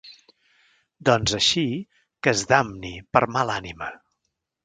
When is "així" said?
1.39-1.65